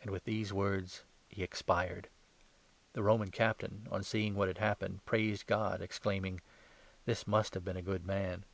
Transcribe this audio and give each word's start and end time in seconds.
And 0.00 0.10
with 0.10 0.24
these 0.24 0.50
words 0.50 1.02
he 1.28 1.42
expired. 1.42 2.08
The 2.94 3.02
Roman 3.02 3.30
Captain, 3.30 3.80
47 3.90 3.94
on 3.94 4.02
seeing 4.02 4.34
what 4.34 4.48
had 4.48 4.56
happened, 4.56 5.04
praised 5.04 5.46
God, 5.46 5.82
exclaiming:" 5.82 6.40
This 7.04 7.26
must 7.26 7.52
have 7.52 7.62
been 7.62 7.76
a 7.76 7.82
good 7.82 8.06
man 8.06 8.46